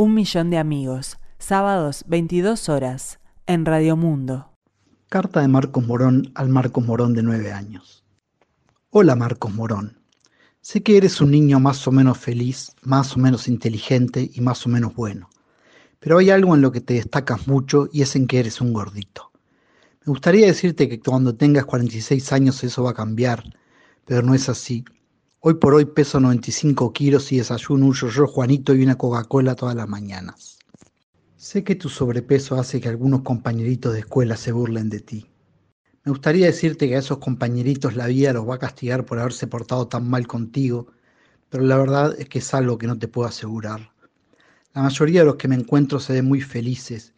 Un 0.00 0.14
millón 0.14 0.48
de 0.48 0.56
amigos, 0.56 1.18
sábados 1.38 2.04
22 2.08 2.70
horas, 2.70 3.20
en 3.46 3.66
Radio 3.66 3.98
Mundo. 3.98 4.48
Carta 5.10 5.42
de 5.42 5.48
Marcos 5.48 5.86
Morón 5.86 6.32
al 6.34 6.48
Marcos 6.48 6.86
Morón 6.86 7.12
de 7.12 7.22
9 7.22 7.52
años. 7.52 8.02
Hola 8.88 9.14
Marcos 9.14 9.52
Morón. 9.52 9.98
Sé 10.62 10.82
que 10.82 10.96
eres 10.96 11.20
un 11.20 11.30
niño 11.30 11.60
más 11.60 11.86
o 11.86 11.92
menos 11.92 12.16
feliz, 12.16 12.74
más 12.80 13.14
o 13.14 13.20
menos 13.20 13.46
inteligente 13.46 14.30
y 14.32 14.40
más 14.40 14.64
o 14.64 14.70
menos 14.70 14.94
bueno. 14.94 15.28
Pero 15.98 16.16
hay 16.16 16.30
algo 16.30 16.54
en 16.54 16.62
lo 16.62 16.72
que 16.72 16.80
te 16.80 16.94
destacas 16.94 17.46
mucho 17.46 17.90
y 17.92 18.00
es 18.00 18.16
en 18.16 18.26
que 18.26 18.40
eres 18.40 18.62
un 18.62 18.72
gordito. 18.72 19.32
Me 20.06 20.12
gustaría 20.12 20.46
decirte 20.46 20.88
que 20.88 20.98
cuando 20.98 21.34
tengas 21.34 21.66
46 21.66 22.32
años 22.32 22.64
eso 22.64 22.84
va 22.84 22.92
a 22.92 22.94
cambiar, 22.94 23.44
pero 24.06 24.22
no 24.22 24.32
es 24.32 24.48
así. 24.48 24.82
Hoy 25.42 25.54
por 25.54 25.72
hoy 25.72 25.86
peso 25.86 26.20
95 26.20 26.92
kilos 26.92 27.32
y 27.32 27.38
desayuno 27.38 27.86
un 27.86 27.94
yo 27.94 28.26
Juanito 28.26 28.74
y 28.74 28.82
una 28.82 28.98
Coca-Cola 28.98 29.54
todas 29.54 29.74
las 29.74 29.88
mañanas. 29.88 30.58
Sé 31.36 31.64
que 31.64 31.76
tu 31.76 31.88
sobrepeso 31.88 32.56
hace 32.56 32.78
que 32.78 32.90
algunos 32.90 33.22
compañeritos 33.22 33.94
de 33.94 34.00
escuela 34.00 34.36
se 34.36 34.52
burlen 34.52 34.90
de 34.90 35.00
ti. 35.00 35.26
Me 36.04 36.10
gustaría 36.10 36.44
decirte 36.44 36.86
que 36.86 36.96
a 36.96 36.98
esos 36.98 37.20
compañeritos 37.20 37.96
la 37.96 38.06
vida 38.06 38.34
los 38.34 38.46
va 38.46 38.56
a 38.56 38.58
castigar 38.58 39.06
por 39.06 39.18
haberse 39.18 39.46
portado 39.46 39.88
tan 39.88 40.10
mal 40.10 40.26
contigo, 40.26 40.88
pero 41.48 41.64
la 41.64 41.78
verdad 41.78 42.14
es 42.18 42.28
que 42.28 42.40
es 42.40 42.52
algo 42.52 42.76
que 42.76 42.86
no 42.86 42.98
te 42.98 43.08
puedo 43.08 43.26
asegurar. 43.26 43.92
La 44.74 44.82
mayoría 44.82 45.20
de 45.20 45.26
los 45.26 45.36
que 45.36 45.48
me 45.48 45.54
encuentro 45.54 46.00
se 46.00 46.12
ven 46.12 46.26
muy 46.26 46.42
felices, 46.42 47.14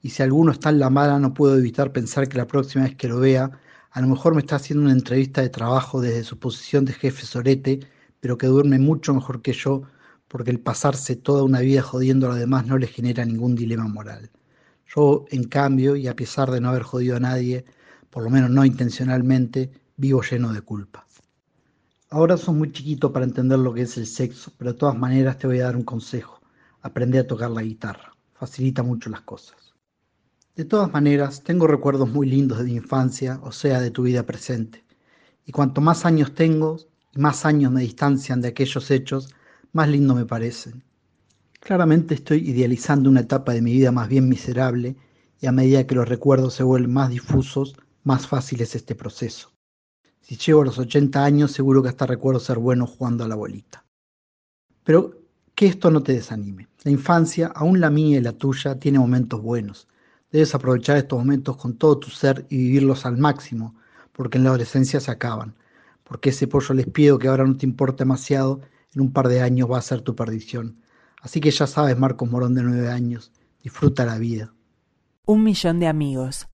y 0.00 0.08
si 0.08 0.22
alguno 0.22 0.52
está 0.52 0.70
en 0.70 0.78
la 0.78 0.88
mala 0.88 1.18
no 1.18 1.34
puedo 1.34 1.58
evitar 1.58 1.92
pensar 1.92 2.26
que 2.26 2.38
la 2.38 2.46
próxima 2.46 2.84
vez 2.84 2.96
que 2.96 3.08
lo 3.08 3.20
vea, 3.20 3.50
a 3.90 4.00
lo 4.00 4.08
mejor 4.08 4.34
me 4.34 4.40
está 4.40 4.56
haciendo 4.56 4.84
una 4.84 4.92
entrevista 4.92 5.42
de 5.42 5.48
trabajo 5.48 6.00
desde 6.00 6.24
su 6.24 6.38
posición 6.38 6.84
de 6.84 6.92
jefe 6.92 7.24
sorete, 7.24 7.80
pero 8.20 8.38
que 8.38 8.46
duerme 8.46 8.78
mucho 8.78 9.14
mejor 9.14 9.42
que 9.42 9.52
yo, 9.52 9.82
porque 10.28 10.50
el 10.50 10.60
pasarse 10.60 11.16
toda 11.16 11.44
una 11.44 11.60
vida 11.60 11.82
jodiendo 11.82 12.26
a 12.26 12.30
los 12.30 12.38
demás 12.38 12.66
no 12.66 12.78
le 12.78 12.86
genera 12.86 13.24
ningún 13.24 13.54
dilema 13.54 13.88
moral. 13.88 14.30
Yo, 14.94 15.24
en 15.30 15.44
cambio, 15.44 15.96
y 15.96 16.08
a 16.08 16.16
pesar 16.16 16.50
de 16.50 16.60
no 16.60 16.68
haber 16.68 16.82
jodido 16.82 17.16
a 17.16 17.20
nadie, 17.20 17.64
por 18.10 18.22
lo 18.22 18.30
menos 18.30 18.50
no 18.50 18.64
intencionalmente, 18.64 19.70
vivo 19.96 20.22
lleno 20.22 20.52
de 20.52 20.60
culpa. 20.60 21.06
Ahora 22.08 22.36
sos 22.36 22.54
muy 22.54 22.70
chiquito 22.72 23.12
para 23.12 23.24
entender 23.24 23.58
lo 23.58 23.74
que 23.74 23.82
es 23.82 23.96
el 23.96 24.06
sexo, 24.06 24.52
pero 24.56 24.72
de 24.72 24.78
todas 24.78 24.96
maneras 24.96 25.38
te 25.38 25.46
voy 25.46 25.60
a 25.60 25.64
dar 25.64 25.76
un 25.76 25.84
consejo. 25.84 26.40
Aprende 26.82 27.18
a 27.18 27.26
tocar 27.26 27.50
la 27.50 27.62
guitarra. 27.62 28.14
Facilita 28.32 28.82
mucho 28.82 29.10
las 29.10 29.22
cosas. 29.22 29.75
De 30.56 30.64
todas 30.64 30.90
maneras, 30.90 31.42
tengo 31.42 31.66
recuerdos 31.66 32.08
muy 32.08 32.26
lindos 32.26 32.56
de 32.56 32.64
mi 32.64 32.76
infancia, 32.76 33.38
o 33.42 33.52
sea, 33.52 33.78
de 33.78 33.90
tu 33.90 34.04
vida 34.04 34.22
presente. 34.22 34.86
Y 35.44 35.52
cuanto 35.52 35.82
más 35.82 36.06
años 36.06 36.34
tengo 36.34 36.78
y 37.14 37.20
más 37.20 37.44
años 37.44 37.70
me 37.70 37.82
distancian 37.82 38.40
de 38.40 38.48
aquellos 38.48 38.90
hechos, 38.90 39.34
más 39.74 39.90
lindo 39.90 40.14
me 40.14 40.24
parecen. 40.24 40.82
Claramente 41.60 42.14
estoy 42.14 42.38
idealizando 42.48 43.10
una 43.10 43.20
etapa 43.20 43.52
de 43.52 43.60
mi 43.60 43.72
vida 43.72 43.92
más 43.92 44.08
bien 44.08 44.30
miserable 44.30 44.96
y 45.42 45.46
a 45.46 45.52
medida 45.52 45.86
que 45.86 45.94
los 45.94 46.08
recuerdos 46.08 46.54
se 46.54 46.62
vuelven 46.62 46.94
más 46.94 47.10
difusos, 47.10 47.76
más 48.02 48.26
fácil 48.26 48.62
es 48.62 48.74
este 48.74 48.94
proceso. 48.94 49.52
Si 50.22 50.38
llego 50.38 50.62
a 50.62 50.64
los 50.64 50.78
80 50.78 51.22
años, 51.22 51.52
seguro 51.52 51.82
que 51.82 51.90
hasta 51.90 52.06
recuerdo 52.06 52.40
ser 52.40 52.56
bueno 52.56 52.86
jugando 52.86 53.24
a 53.24 53.28
la 53.28 53.34
bolita. 53.34 53.84
Pero 54.84 55.20
que 55.54 55.66
esto 55.66 55.90
no 55.90 56.02
te 56.02 56.14
desanime. 56.14 56.68
La 56.82 56.90
infancia, 56.90 57.52
aún 57.54 57.78
la 57.78 57.90
mía 57.90 58.16
y 58.16 58.22
la 58.22 58.32
tuya, 58.32 58.80
tiene 58.80 58.98
momentos 58.98 59.42
buenos. 59.42 59.86
Debes 60.30 60.54
aprovechar 60.54 60.96
estos 60.96 61.18
momentos 61.18 61.56
con 61.56 61.76
todo 61.76 61.98
tu 61.98 62.10
ser 62.10 62.46
y 62.48 62.56
vivirlos 62.56 63.06
al 63.06 63.16
máximo, 63.16 63.74
porque 64.12 64.38
en 64.38 64.44
la 64.44 64.50
adolescencia 64.50 65.00
se 65.00 65.10
acaban. 65.10 65.54
Porque 66.04 66.30
ese 66.30 66.46
pollo 66.46 66.74
les 66.74 66.86
pido 66.86 67.18
que 67.18 67.28
ahora 67.28 67.44
no 67.44 67.56
te 67.56 67.66
importe 67.66 68.04
demasiado, 68.04 68.60
en 68.94 69.02
un 69.02 69.12
par 69.12 69.28
de 69.28 69.42
años 69.42 69.70
va 69.70 69.78
a 69.78 69.82
ser 69.82 70.00
tu 70.00 70.14
perdición. 70.14 70.80
Así 71.20 71.40
que 71.40 71.50
ya 71.50 71.66
sabes, 71.66 71.98
Marcos 71.98 72.30
Morón 72.30 72.54
de 72.54 72.62
nueve 72.62 72.88
años, 72.88 73.32
disfruta 73.62 74.06
la 74.06 74.18
vida. 74.18 74.52
Un 75.24 75.42
millón 75.42 75.80
de 75.80 75.88
amigos, 75.88 76.46